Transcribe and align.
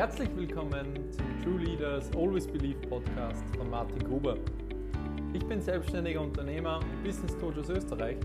Herzlich 0.00 0.30
willkommen 0.34 0.94
zum 1.12 1.26
True 1.44 1.62
Leaders 1.62 2.10
Always 2.16 2.46
Believe 2.46 2.78
Podcast 2.88 3.44
von 3.54 3.68
Martin 3.68 3.98
Gruber. 4.02 4.34
Ich 5.34 5.44
bin 5.44 5.60
selbstständiger 5.60 6.22
Unternehmer 6.22 6.78
und 6.78 7.04
Business 7.04 7.38
Coach 7.38 7.58
aus 7.58 7.68
Österreich. 7.68 8.16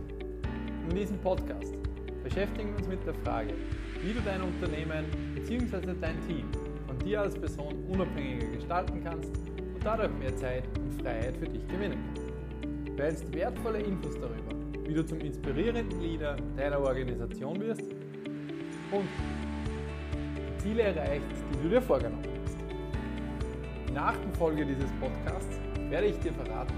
In 0.89 0.96
diesem 0.96 1.17
Podcast 1.17 1.75
beschäftigen 2.23 2.69
wir 2.69 2.77
uns 2.77 2.88
mit 2.88 3.05
der 3.05 3.13
Frage, 3.15 3.56
wie 4.01 4.13
du 4.13 4.21
dein 4.21 4.42
Unternehmen 4.42 5.03
bzw. 5.35 5.93
dein 5.99 6.15
Team 6.25 6.49
von 6.88 6.97
dir 6.99 7.19
als 7.19 7.35
Person 7.38 7.74
unabhängiger 7.89 8.47
gestalten 8.55 9.03
kannst 9.03 9.35
und 9.35 9.83
dadurch 9.83 10.13
mehr 10.17 10.33
Zeit 10.37 10.63
und 10.78 11.01
Freiheit 11.01 11.35
für 11.35 11.49
dich 11.49 11.67
gewinnen 11.67 11.99
kannst. 12.05 12.87
Du 12.87 12.94
erhältst 12.94 13.33
wertvolle 13.33 13.79
Infos 13.79 14.13
darüber, 14.13 14.55
wie 14.87 14.94
du 14.94 15.05
zum 15.05 15.19
inspirierenden 15.19 15.99
Leader 15.99 16.38
deiner 16.55 16.80
Organisation 16.80 17.59
wirst 17.59 17.84
und 18.94 19.09
Ziele 20.65 20.81
erreichst, 20.81 21.27
die 21.53 21.61
du 21.61 21.69
dir 21.69 21.81
vorgenommen 21.81 22.25
hast. 22.43 22.57
In 23.87 23.93
der 23.93 24.15
Folge 24.35 24.65
dieses 24.65 24.89
Podcasts 24.99 25.59
werde 25.91 26.07
ich 26.07 26.17
dir 26.21 26.33
verraten, 26.33 26.73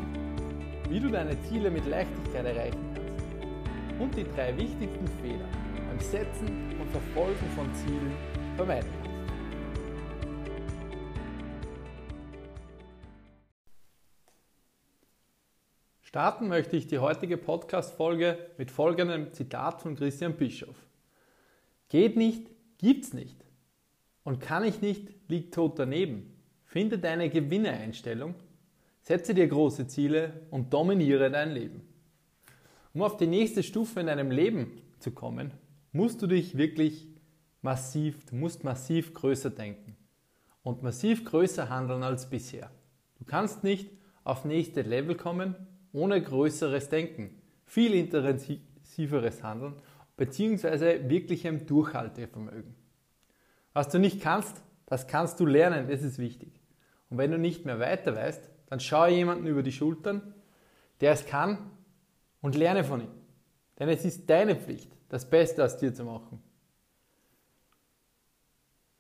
wie 0.90 1.00
du 1.00 1.10
deine 1.10 1.42
Ziele 1.44 1.72
mit 1.72 1.88
Leichtigkeit 1.88 2.46
erreichen 2.46 2.86
kannst 2.94 4.02
und 4.02 4.14
die 4.14 4.26
drei 4.36 4.58
wichtigsten 4.58 5.08
Fehler 5.22 5.48
beim 5.88 6.00
Setzen 6.02 6.76
und 6.82 6.92
Verfolgen 6.92 7.50
von 7.56 7.74
Zielen 7.76 8.12
vermeiden 8.58 8.90
kannst. 9.02 9.08
Starten 16.02 16.50
möchte 16.50 16.76
ich 16.76 16.88
die 16.88 17.00
heutige 17.00 17.38
Podcast-Folge 17.38 18.38
mit 18.58 18.70
folgendem 18.70 19.32
Zitat 19.32 19.82
von 19.82 19.96
Christian 19.96 20.34
Bischoff. 20.34 20.76
Geht 21.88 22.18
nicht, 22.18 22.50
gibt's 22.80 23.14
nicht. 23.14 23.47
Und 24.28 24.42
kann 24.42 24.66
ich 24.66 24.82
nicht, 24.82 25.08
liegt 25.30 25.54
tot 25.54 25.80
daneben. 25.80 26.34
Finde 26.66 27.00
deine 27.00 27.30
Gewinnereinstellung, 27.30 28.36
setze 29.02 29.34
dir 29.34 29.48
große 29.48 29.88
Ziele 29.88 30.42
und 30.52 30.74
dominiere 30.74 31.32
dein 31.32 31.54
Leben. 31.54 31.88
Um 32.94 33.04
auf 33.04 33.16
die 33.16 33.26
nächste 33.26 33.64
Stufe 33.64 34.02
in 34.02 34.08
deinem 34.08 34.30
Leben 34.30 34.82
zu 35.00 35.12
kommen, 35.12 35.54
musst 35.94 36.22
du 36.22 36.28
dich 36.28 36.58
wirklich 36.58 37.08
massiv, 37.62 38.26
du 38.26 38.36
musst 38.36 38.66
massiv 38.66 39.14
größer 39.14 39.50
denken 39.50 39.96
und 40.62 40.84
massiv 40.84 41.24
größer 41.24 41.70
handeln 41.70 42.04
als 42.04 42.30
bisher. 42.30 42.70
Du 43.20 43.24
kannst 43.24 43.64
nicht 43.64 43.90
auf 44.26 44.44
nächste 44.44 44.82
Level 44.82 45.16
kommen 45.16 45.56
ohne 45.94 46.22
größeres 46.22 46.90
Denken, 46.90 47.30
viel 47.64 47.94
intensiveres 47.94 49.42
Handeln 49.42 49.76
bzw. 50.18 51.08
wirklichem 51.08 51.66
Durchhaltevermögen. 51.66 52.76
Was 53.78 53.90
du 53.90 54.00
nicht 54.00 54.22
kannst, 54.22 54.64
das 54.88 55.06
kannst 55.06 55.40
du 55.40 55.46
lernen, 55.46 55.88
das 55.88 56.02
ist 56.02 56.18
wichtig. 56.18 56.60
Und 57.12 57.20
wenn 57.20 57.30
du 57.30 57.38
nicht 57.38 57.64
mehr 57.64 57.80
weiter 57.80 58.16
weißt, 58.16 58.42
dann 58.72 58.80
schau 58.80 59.06
jemanden 59.06 59.46
über 59.46 59.62
die 59.62 59.72
Schultern, 59.72 60.34
der 61.00 61.12
es 61.12 61.28
kann 61.28 61.60
und 62.42 62.56
lerne 62.56 62.84
von 62.84 63.02
ihm. 63.02 63.12
Denn 63.78 63.88
es 63.88 64.04
ist 64.04 64.28
deine 64.32 64.56
Pflicht, 64.56 64.92
das 65.10 65.30
Beste 65.30 65.64
aus 65.64 65.78
dir 65.78 65.94
zu 65.94 66.06
machen. 66.06 66.42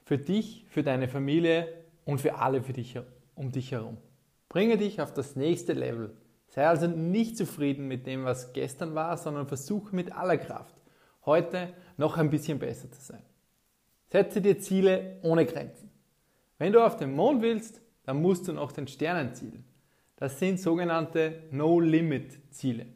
Für 0.03 0.19
dich, 0.19 0.67
für 0.69 0.83
deine 0.83 1.07
Familie 1.07 1.73
und 2.05 2.21
für 2.21 2.35
alle 2.35 2.61
für 2.61 2.73
dich, 2.73 2.99
um 3.33 3.51
dich 3.51 3.71
herum. 3.71 3.97
Bringe 4.47 4.77
dich 4.77 5.01
auf 5.01 5.11
das 5.11 5.35
nächste 5.35 5.73
Level. 5.73 6.15
Sei 6.49 6.67
also 6.67 6.85
nicht 6.85 7.35
zufrieden 7.35 7.87
mit 7.87 8.05
dem, 8.05 8.25
was 8.25 8.53
gestern 8.53 8.93
war, 8.93 9.17
sondern 9.17 9.47
versuche 9.47 9.95
mit 9.95 10.11
aller 10.11 10.37
Kraft, 10.37 10.75
heute 11.25 11.73
noch 11.97 12.17
ein 12.17 12.29
bisschen 12.29 12.59
besser 12.59 12.91
zu 12.91 13.01
sein. 13.01 13.23
Setze 14.09 14.41
dir 14.41 14.59
Ziele 14.59 15.17
ohne 15.21 15.45
Grenzen. 15.45 15.91
Wenn 16.57 16.73
du 16.73 16.85
auf 16.85 16.95
den 16.95 17.13
Mond 17.13 17.41
willst, 17.41 17.81
dann 18.03 18.21
musst 18.21 18.47
du 18.47 18.53
nach 18.53 18.71
den 18.71 18.87
Sternen 18.87 19.33
zielen. 19.33 19.65
Das 20.15 20.39
sind 20.39 20.59
sogenannte 20.59 21.43
No-Limit-Ziele. 21.51 22.87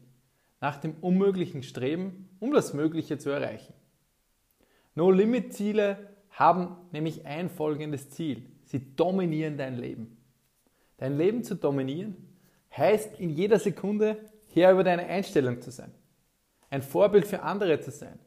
Nach 0.59 0.77
dem 0.77 0.95
Unmöglichen 1.01 1.63
streben, 1.63 2.29
um 2.39 2.53
das 2.53 2.73
Mögliche 2.73 3.17
zu 3.17 3.29
erreichen. 3.29 3.73
No-Limit-Ziele 4.95 5.97
haben 6.31 6.77
nämlich 6.91 7.25
ein 7.25 7.50
folgendes 7.50 8.09
Ziel. 8.09 8.50
Sie 8.63 8.95
dominieren 8.95 9.57
dein 9.57 9.77
Leben. 9.77 10.17
Dein 10.97 11.17
Leben 11.17 11.44
zu 11.44 11.55
dominieren 11.55 12.16
heißt 12.75 13.19
in 13.19 13.29
jeder 13.29 13.59
Sekunde 13.59 14.17
Herr 14.53 14.71
über 14.71 14.83
deine 14.83 15.05
Einstellung 15.05 15.61
zu 15.61 15.71
sein. 15.71 15.91
Ein 16.69 16.81
Vorbild 16.81 17.25
für 17.25 17.41
andere 17.41 17.79
zu 17.81 17.91
sein. 17.91 18.17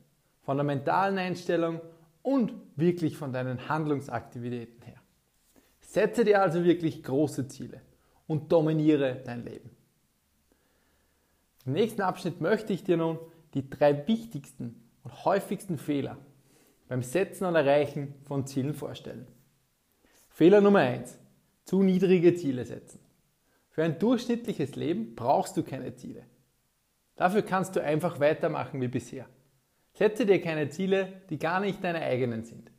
Von 0.43 0.57
der 0.57 0.65
mentalen 0.65 1.19
Einstellung 1.19 1.81
und 2.25 2.55
wirklich 2.75 3.19
von 3.19 3.33
deinen 3.35 3.69
Handlungsaktivitäten 3.69 4.83
her. 4.83 5.01
Setze 5.81 6.25
dir 6.25 6.41
also 6.41 6.65
wirklich 6.65 7.03
große 7.03 7.47
Ziele 7.49 7.83
und 8.27 8.51
dominiere 8.51 9.23
dein 9.25 9.45
Leben. 9.45 9.71
Im 11.67 11.75
nächsten 11.75 12.01
Abschnitt 12.01 12.41
möchte 12.41 12.73
ich 12.73 12.83
dir 12.83 12.97
nun 12.97 13.19
die 13.53 13.69
drei 13.69 14.09
wichtigsten 14.09 14.89
und 15.03 15.25
häufigsten 15.27 15.77
Fehler 15.77 16.17
beim 16.89 17.03
Setzen 17.03 17.45
und 17.45 17.57
Erreichen 17.57 18.15
von 18.23 18.47
Zielen 18.47 18.73
vorstellen. 18.73 19.27
Fehler 20.31 20.63
Nummer 20.63 20.81
eins: 20.81 21.19
Zu 21.67 21.83
niedrige 21.83 22.35
Ziele 22.35 22.65
setzen. 22.65 23.01
Für 23.69 23.85
ein 23.85 23.99
durchschnittliches 23.99 24.77
Leben 24.77 25.15
brauchst 25.15 25.59
du 25.59 25.63
keine 25.63 25.95
Ziele. 25.95 26.25
Dafür 27.17 27.43
kannst 27.43 27.77
du 27.77 27.83
einfach 27.83 28.19
weitermachen 28.19 28.81
wie 28.81 28.89
bisher. 28.89 29.29
Setze 29.95 30.27
dir 30.27 30.41
keine 30.41 30.69
Ziele, 30.69 31.23
die 31.31 31.39
gar 31.39 31.61
nicht 31.61 31.83
deine 31.83 32.03
eigenen 32.03 32.45
sind. 32.45 32.71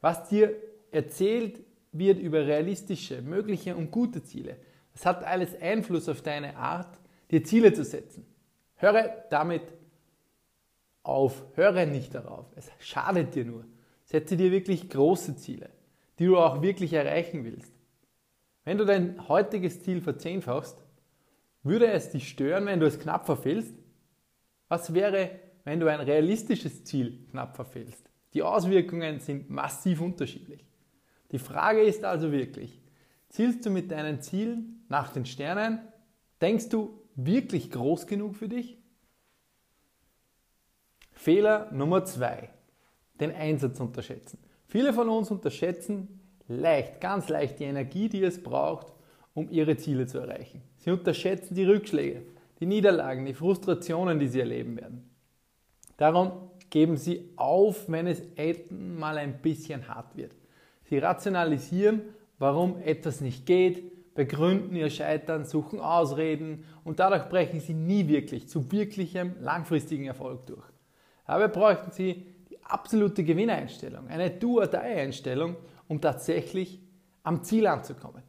Was 0.00 0.28
dir 0.28 0.54
erzählt 0.90 1.60
wird 1.92 2.20
über 2.20 2.46
realistische, 2.46 3.22
mögliche 3.22 3.74
und 3.74 3.90
gute 3.90 4.22
Ziele, 4.22 4.56
das 4.92 5.06
hat 5.06 5.24
alles 5.24 5.60
Einfluss 5.60 6.08
auf 6.08 6.22
deine 6.22 6.56
Art, 6.56 6.98
dir 7.30 7.42
Ziele 7.42 7.72
zu 7.72 7.84
setzen. 7.84 8.26
Höre 8.76 9.24
damit 9.30 9.62
auf, 11.02 11.42
höre 11.54 11.86
nicht 11.86 12.14
darauf. 12.14 12.46
Es 12.54 12.70
schadet 12.78 13.34
dir 13.34 13.44
nur. 13.44 13.64
Setze 14.04 14.36
dir 14.36 14.50
wirklich 14.50 14.88
große 14.88 15.36
Ziele, 15.36 15.70
die 16.18 16.26
du 16.26 16.38
auch 16.38 16.62
wirklich 16.62 16.92
erreichen 16.92 17.44
willst. 17.44 17.72
Wenn 18.64 18.78
du 18.78 18.84
dein 18.84 19.28
heutiges 19.28 19.82
Ziel 19.82 20.00
verzehnfachst, 20.00 20.82
würde 21.62 21.90
es 21.90 22.10
dich 22.10 22.28
stören, 22.28 22.66
wenn 22.66 22.80
du 22.80 22.86
es 22.86 22.98
knapp 22.98 23.26
verfehlst? 23.26 23.74
Was 24.68 24.92
wäre, 24.94 25.30
wenn 25.68 25.80
du 25.80 25.86
ein 25.86 26.00
realistisches 26.00 26.82
Ziel 26.84 27.26
knapp 27.30 27.54
verfehlst. 27.54 28.08
Die 28.32 28.42
Auswirkungen 28.42 29.20
sind 29.20 29.50
massiv 29.50 30.00
unterschiedlich. 30.00 30.64
Die 31.30 31.38
Frage 31.38 31.82
ist 31.82 32.04
also 32.04 32.32
wirklich, 32.32 32.80
zielst 33.28 33.66
du 33.66 33.70
mit 33.70 33.90
deinen 33.90 34.22
Zielen 34.22 34.86
nach 34.88 35.12
den 35.12 35.26
Sternen? 35.26 35.80
Denkst 36.40 36.70
du 36.70 37.02
wirklich 37.16 37.70
groß 37.70 38.06
genug 38.06 38.36
für 38.36 38.48
dich? 38.48 38.78
Fehler 41.12 41.70
Nummer 41.70 42.02
zwei, 42.06 42.48
den 43.20 43.34
Einsatz 43.34 43.78
unterschätzen. 43.78 44.38
Viele 44.68 44.94
von 44.94 45.10
uns 45.10 45.30
unterschätzen 45.30 46.18
leicht, 46.48 46.98
ganz 46.98 47.28
leicht 47.28 47.58
die 47.58 47.64
Energie, 47.64 48.08
die 48.08 48.22
es 48.22 48.42
braucht, 48.42 48.94
um 49.34 49.50
ihre 49.50 49.76
Ziele 49.76 50.06
zu 50.06 50.16
erreichen. 50.16 50.62
Sie 50.78 50.90
unterschätzen 50.90 51.54
die 51.54 51.64
Rückschläge, 51.64 52.22
die 52.58 52.64
Niederlagen, 52.64 53.26
die 53.26 53.34
Frustrationen, 53.34 54.18
die 54.18 54.28
sie 54.28 54.40
erleben 54.40 54.74
werden. 54.78 55.07
Darum 55.98 56.32
geben 56.70 56.96
Sie 56.96 57.28
auf, 57.36 57.90
wenn 57.90 58.06
es 58.06 58.22
mal 58.70 59.18
ein 59.18 59.42
bisschen 59.42 59.88
hart 59.88 60.16
wird. 60.16 60.32
Sie 60.84 60.98
rationalisieren, 60.98 62.00
warum 62.38 62.80
etwas 62.80 63.20
nicht 63.20 63.44
geht, 63.44 64.14
begründen 64.14 64.74
ihr 64.74 64.90
Scheitern, 64.90 65.44
suchen 65.44 65.80
Ausreden 65.80 66.64
und 66.84 66.98
dadurch 66.98 67.28
brechen 67.28 67.60
Sie 67.60 67.74
nie 67.74 68.08
wirklich 68.08 68.48
zu 68.48 68.72
wirklichem 68.72 69.34
langfristigen 69.40 70.06
Erfolg 70.06 70.46
durch. 70.46 70.64
Dabei 71.26 71.48
bräuchten 71.48 71.90
Sie 71.90 72.26
die 72.48 72.62
absolute 72.62 73.22
Gewinneinstellung, 73.22 74.08
eine 74.08 74.30
Do-or-Die-Einstellung, 74.30 75.56
um 75.88 76.00
tatsächlich 76.00 76.80
am 77.22 77.42
Ziel 77.42 77.66
anzukommen. 77.66 78.22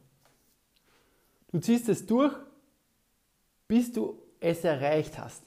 Du 1.52 1.58
ziehst 1.58 1.88
es 1.88 2.04
durch, 2.04 2.34
bis 3.66 3.92
du 3.92 4.20
es 4.40 4.64
erreicht 4.64 5.18
hast. 5.18 5.44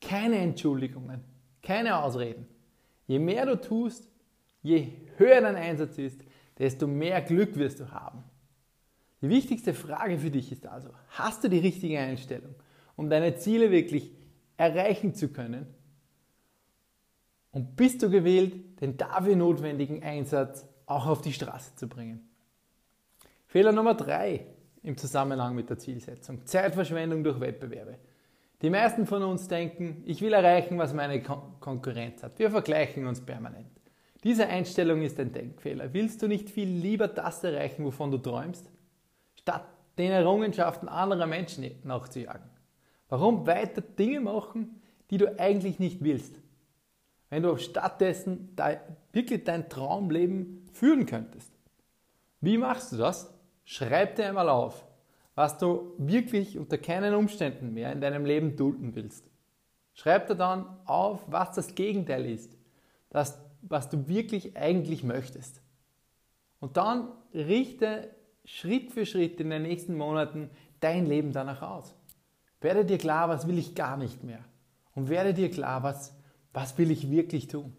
Keine 0.00 0.36
Entschuldigungen, 0.36 1.24
keine 1.70 2.02
Ausreden. 2.02 2.48
Je 3.06 3.20
mehr 3.20 3.46
du 3.46 3.54
tust, 3.60 4.08
je 4.60 4.88
höher 5.18 5.40
dein 5.40 5.54
Einsatz 5.54 5.98
ist, 5.98 6.20
desto 6.58 6.88
mehr 6.88 7.22
Glück 7.22 7.54
wirst 7.54 7.78
du 7.78 7.92
haben. 7.92 8.24
Die 9.22 9.28
wichtigste 9.28 9.72
Frage 9.72 10.18
für 10.18 10.32
dich 10.32 10.50
ist 10.50 10.66
also, 10.66 10.90
hast 11.10 11.44
du 11.44 11.48
die 11.48 11.60
richtige 11.60 12.00
Einstellung, 12.00 12.56
um 12.96 13.08
deine 13.08 13.36
Ziele 13.36 13.70
wirklich 13.70 14.10
erreichen 14.56 15.14
zu 15.14 15.28
können? 15.28 15.68
Und 17.52 17.76
bist 17.76 18.02
du 18.02 18.10
gewillt, 18.10 18.80
den 18.80 18.96
dafür 18.96 19.36
notwendigen 19.36 20.02
Einsatz 20.02 20.66
auch 20.86 21.06
auf 21.06 21.20
die 21.20 21.32
Straße 21.32 21.76
zu 21.76 21.88
bringen? 21.88 22.28
Fehler 23.46 23.70
Nummer 23.70 23.94
drei 23.94 24.44
im 24.82 24.96
Zusammenhang 24.96 25.54
mit 25.54 25.70
der 25.70 25.78
Zielsetzung. 25.78 26.44
Zeitverschwendung 26.46 27.22
durch 27.22 27.38
Wettbewerbe. 27.38 27.96
Die 28.62 28.70
meisten 28.70 29.06
von 29.06 29.22
uns 29.22 29.48
denken, 29.48 30.02
ich 30.06 30.20
will 30.20 30.32
erreichen, 30.32 30.78
was 30.78 30.92
meine 30.92 31.22
Kon 31.22 31.40
Konkurrenz 31.60 32.22
hat. 32.22 32.38
Wir 32.38 32.50
vergleichen 32.50 33.06
uns 33.06 33.20
permanent. 33.20 33.68
Diese 34.22 34.46
Einstellung 34.46 35.00
ist 35.02 35.18
ein 35.18 35.32
Denkfehler. 35.32 35.94
Willst 35.94 36.20
du 36.20 36.28
nicht 36.28 36.50
viel 36.50 36.68
lieber 36.68 37.08
das 37.08 37.42
erreichen, 37.42 37.84
wovon 37.84 38.10
du 38.10 38.18
träumst, 38.18 38.70
statt 39.34 39.64
den 39.96 40.12
Errungenschaften 40.12 40.88
anderer 40.88 41.26
Menschen 41.26 41.70
nachzujagen? 41.84 42.50
Warum 43.08 43.46
weiter 43.46 43.80
Dinge 43.80 44.20
machen, 44.20 44.82
die 45.10 45.16
du 45.16 45.38
eigentlich 45.38 45.78
nicht 45.78 46.04
willst? 46.04 46.34
Wenn 47.30 47.42
du 47.42 47.56
stattdessen 47.56 48.54
wirklich 49.12 49.44
dein 49.44 49.68
Traumleben 49.68 50.66
führen 50.72 51.06
könntest. 51.06 51.52
Wie 52.40 52.58
machst 52.58 52.92
du 52.92 52.96
das? 52.96 53.32
Schreib 53.64 54.16
dir 54.16 54.26
einmal 54.26 54.48
auf, 54.48 54.84
was 55.40 55.56
du 55.56 55.94
wirklich 55.96 56.58
unter 56.58 56.76
keinen 56.76 57.14
Umständen 57.14 57.72
mehr 57.72 57.90
in 57.92 58.02
deinem 58.02 58.26
Leben 58.26 58.56
dulden 58.56 58.94
willst. 58.94 59.24
Schreib 59.94 60.26
dir 60.26 60.34
dann 60.34 60.66
auf, 60.84 61.22
was 61.28 61.52
das 61.52 61.74
Gegenteil 61.74 62.26
ist, 62.26 62.58
das, 63.08 63.40
was 63.62 63.88
du 63.88 64.06
wirklich 64.06 64.58
eigentlich 64.58 65.02
möchtest. 65.02 65.62
Und 66.58 66.76
dann 66.76 67.08
richte 67.32 68.14
Schritt 68.44 68.92
für 68.92 69.06
Schritt 69.06 69.40
in 69.40 69.48
den 69.48 69.62
nächsten 69.62 69.96
Monaten 69.96 70.50
dein 70.80 71.06
Leben 71.06 71.32
danach 71.32 71.62
aus. 71.62 71.96
Werde 72.60 72.84
dir 72.84 72.98
klar, 72.98 73.30
was 73.30 73.48
will 73.48 73.56
ich 73.56 73.74
gar 73.74 73.96
nicht 73.96 74.22
mehr. 74.22 74.44
Und 74.94 75.08
werde 75.08 75.32
dir 75.32 75.50
klar, 75.50 75.82
was, 75.82 76.14
was 76.52 76.76
will 76.76 76.90
ich 76.90 77.10
wirklich 77.10 77.48
tun. 77.48 77.74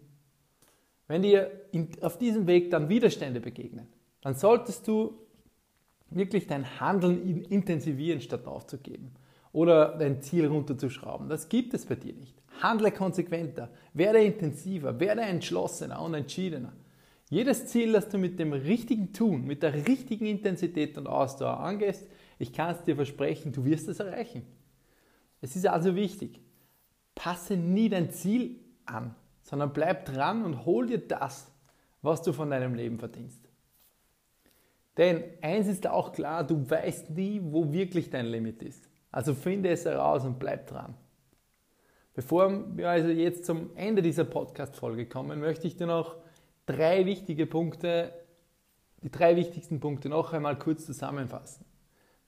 Wenn 1.06 1.22
dir 1.22 1.48
in, 1.70 1.90
auf 2.00 2.18
diesem 2.18 2.48
Weg 2.48 2.72
dann 2.72 2.88
Widerstände 2.88 3.38
begegnen, 3.38 3.86
dann 4.20 4.34
solltest 4.34 4.88
du 4.88 5.21
wirklich 6.14 6.46
dein 6.46 6.80
Handeln 6.80 7.44
intensivieren, 7.44 8.20
statt 8.20 8.46
aufzugeben 8.46 9.12
oder 9.52 9.96
dein 9.98 10.22
Ziel 10.22 10.46
runterzuschrauben. 10.46 11.28
Das 11.28 11.48
gibt 11.48 11.74
es 11.74 11.86
bei 11.86 11.94
dir 11.94 12.14
nicht. 12.14 12.34
Handle 12.60 12.90
konsequenter, 12.90 13.70
werde 13.92 14.22
intensiver, 14.22 14.98
werde 15.00 15.22
entschlossener 15.22 16.00
und 16.00 16.14
entschiedener. 16.14 16.72
Jedes 17.30 17.66
Ziel, 17.66 17.92
das 17.92 18.08
du 18.08 18.18
mit 18.18 18.38
dem 18.38 18.52
richtigen 18.52 19.12
Tun, 19.12 19.46
mit 19.46 19.62
der 19.62 19.86
richtigen 19.86 20.26
Intensität 20.26 20.98
und 20.98 21.06
Ausdauer 21.06 21.60
angehst, 21.60 22.06
ich 22.38 22.52
kann 22.52 22.74
es 22.74 22.82
dir 22.82 22.96
versprechen, 22.96 23.52
du 23.52 23.64
wirst 23.64 23.88
es 23.88 24.00
erreichen. 24.00 24.42
Es 25.40 25.56
ist 25.56 25.66
also 25.66 25.94
wichtig, 25.96 26.40
passe 27.14 27.56
nie 27.56 27.88
dein 27.88 28.10
Ziel 28.10 28.60
an, 28.84 29.14
sondern 29.42 29.72
bleib 29.72 30.06
dran 30.06 30.44
und 30.44 30.64
hol 30.66 30.86
dir 30.86 30.98
das, 30.98 31.50
was 32.02 32.22
du 32.22 32.32
von 32.32 32.50
deinem 32.50 32.74
Leben 32.74 32.98
verdienst. 32.98 33.48
Denn 34.96 35.24
eins 35.40 35.68
ist 35.68 35.86
auch 35.86 36.12
klar, 36.12 36.46
du 36.46 36.68
weißt 36.68 37.10
nie, 37.10 37.40
wo 37.42 37.72
wirklich 37.72 38.10
dein 38.10 38.26
Limit 38.26 38.62
ist. 38.62 38.88
Also 39.10 39.34
finde 39.34 39.70
es 39.70 39.84
heraus 39.84 40.24
und 40.24 40.38
bleib 40.38 40.66
dran. 40.66 40.94
Bevor 42.14 42.76
wir 42.76 42.90
also 42.90 43.08
jetzt 43.08 43.46
zum 43.46 43.74
Ende 43.74 44.02
dieser 44.02 44.24
Podcast-Folge 44.24 45.06
kommen, 45.06 45.40
möchte 45.40 45.66
ich 45.66 45.76
dir 45.76 45.86
noch 45.86 46.16
drei 46.66 47.06
wichtige 47.06 47.46
Punkte, 47.46 48.12
die 49.02 49.10
drei 49.10 49.36
wichtigsten 49.36 49.80
Punkte 49.80 50.10
noch 50.10 50.32
einmal 50.32 50.58
kurz 50.58 50.84
zusammenfassen. 50.84 51.64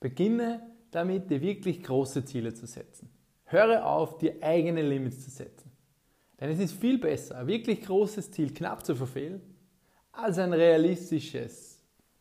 Beginne 0.00 0.62
damit, 0.90 1.30
dir 1.30 1.40
wirklich 1.42 1.82
große 1.82 2.24
Ziele 2.24 2.54
zu 2.54 2.66
setzen. 2.66 3.10
Höre 3.44 3.84
auf, 3.84 4.18
dir 4.18 4.36
eigene 4.42 4.82
Limits 4.82 5.24
zu 5.24 5.30
setzen. 5.30 5.70
Denn 6.40 6.50
es 6.50 6.58
ist 6.58 6.72
viel 6.72 6.98
besser, 6.98 7.38
ein 7.38 7.46
wirklich 7.46 7.82
großes 7.82 8.30
Ziel 8.30 8.52
knapp 8.52 8.84
zu 8.84 8.94
verfehlen, 8.94 9.40
als 10.12 10.38
ein 10.38 10.52
realistisches, 10.52 11.73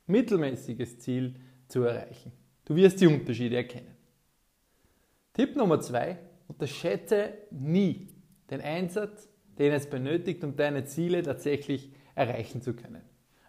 mittelmäßiges 0.08 1.00
Ziel 1.00 1.36
zu 1.68 1.84
erreichen. 1.84 2.32
Du 2.66 2.76
wirst 2.76 3.02
die 3.02 3.08
Unterschiede 3.08 3.58
erkennen. 3.58 3.96
Tipp 5.34 5.56
Nummer 5.56 5.80
zwei, 5.80 6.20
unterschätze 6.48 7.34
nie 7.52 8.10
den 8.50 8.62
Einsatz, 8.62 9.28
den 9.58 9.74
es 9.74 9.90
benötigt, 9.90 10.44
um 10.44 10.56
deine 10.56 10.86
Ziele 10.86 11.24
tatsächlich 11.24 11.92
erreichen 12.16 12.62
zu 12.62 12.74
können. 12.74 13.02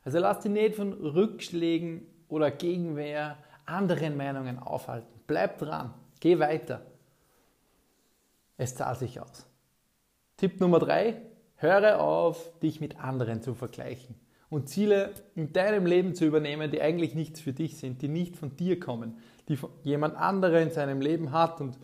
Also 0.02 0.18
lass 0.18 0.40
dich 0.40 0.52
nicht 0.52 0.76
von 0.76 0.92
Rückschlägen 0.92 2.06
oder 2.28 2.50
Gegenwehr, 2.50 3.38
anderen 3.66 4.16
Meinungen 4.16 4.58
aufhalten. 4.58 5.20
Bleib 5.26 5.58
dran, 5.58 5.94
geh 6.20 6.38
weiter. 6.38 6.84
Es 8.56 8.74
zahlt 8.74 8.98
sich 8.98 9.20
aus. 9.20 9.46
Tipp 10.36 10.60
Nummer 10.60 10.78
drei, 10.78 11.22
höre 11.56 12.00
auf, 12.00 12.58
dich 12.60 12.80
mit 12.80 12.98
anderen 12.98 13.42
zu 13.42 13.54
vergleichen 13.54 14.14
und 14.54 14.68
Ziele 14.68 15.10
in 15.34 15.52
deinem 15.52 15.84
Leben 15.84 16.14
zu 16.14 16.24
übernehmen, 16.24 16.70
die 16.70 16.80
eigentlich 16.80 17.14
nichts 17.14 17.40
für 17.40 17.52
dich 17.52 17.76
sind, 17.76 18.02
die 18.02 18.08
nicht 18.08 18.36
von 18.36 18.56
dir 18.56 18.78
kommen, 18.78 19.18
die 19.48 19.58
jemand 19.82 20.16
anderer 20.16 20.60
in 20.60 20.70
seinem 20.70 21.00
Leben 21.00 21.32
hat 21.32 21.60
und 21.60 21.76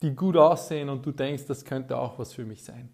die 0.00 0.14
gut 0.14 0.36
aussehen 0.36 0.88
und 0.88 1.04
du 1.04 1.12
denkst, 1.12 1.44
das 1.46 1.64
könnte 1.64 1.98
auch 1.98 2.18
was 2.18 2.32
für 2.32 2.44
mich 2.44 2.64
sein. 2.64 2.88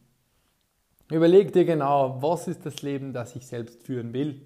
Überleg 1.11 1.53
dir 1.53 1.65
genau, 1.65 2.21
was 2.21 2.49
ist 2.49 2.67
das 2.67 2.83
Leben, 2.83 3.13
das 3.13 3.37
ich 3.37 3.47
selbst 3.47 3.85
führen 3.85 4.13
will. 4.13 4.41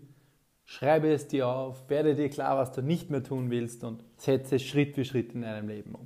Schreibe 0.66 1.10
es 1.10 1.26
dir 1.26 1.48
auf, 1.48 1.88
werde 1.88 2.14
dir 2.14 2.28
klar, 2.28 2.58
was 2.58 2.72
du 2.72 2.82
nicht 2.82 3.08
mehr 3.08 3.22
tun 3.22 3.50
willst 3.50 3.82
und 3.82 4.04
setze 4.16 4.56
es 4.56 4.62
Schritt 4.62 4.94
für 4.94 5.04
Schritt 5.04 5.32
in 5.32 5.42
deinem 5.42 5.68
Leben 5.68 5.94
um. 5.94 6.05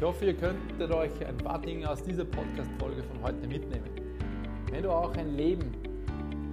Ich 0.00 0.06
hoffe, 0.06 0.24
ihr 0.24 0.34
könntet 0.34 0.90
euch 0.90 1.10
ein 1.26 1.36
paar 1.36 1.60
Dinge 1.60 1.86
aus 1.90 2.02
dieser 2.02 2.24
Podcast-Folge 2.24 3.02
von 3.02 3.22
heute 3.22 3.46
mitnehmen. 3.46 3.84
Wenn 4.70 4.84
du 4.84 4.90
auch 4.90 5.14
ein 5.14 5.36
Leben 5.36 5.74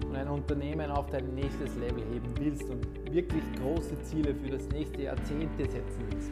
und 0.05 0.17
ein 0.17 0.27
Unternehmen 0.27 0.91
auf 0.91 1.09
dein 1.11 1.33
nächstes 1.33 1.73
Level 1.77 2.03
heben 2.11 2.27
willst 2.41 2.69
und 2.69 2.85
wirklich 3.09 3.43
große 3.61 4.03
Ziele 4.03 4.35
für 4.35 4.49
das 4.49 4.67
nächste 4.67 5.03
Jahrzehnte 5.03 5.63
setzen 5.63 6.03
willst, 6.09 6.29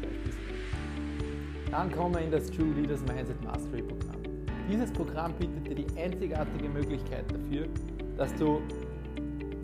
dann 1.72 1.90
komme 1.90 2.20
in 2.22 2.32
das 2.32 2.52
True 2.52 2.74
Leaders 2.76 3.00
Mindset 3.04 3.42
Mastery 3.46 3.84
Programm. 3.84 4.22
Dieses 4.70 4.92
Programm 4.92 5.32
bietet 5.40 5.68
dir 5.68 5.76
die 5.86 5.98
einzigartige 5.98 6.68
Möglichkeit 6.68 7.24
dafür, 7.32 7.66
dass 8.18 8.36
du 8.36 8.62